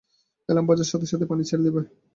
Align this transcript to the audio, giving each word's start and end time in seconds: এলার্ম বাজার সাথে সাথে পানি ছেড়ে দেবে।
এলার্ম 0.49 0.67
বাজার 0.69 0.89
সাথে 0.91 1.07
সাথে 1.11 1.25
পানি 1.29 1.43
ছেড়ে 1.49 1.65
দেবে। 1.67 1.81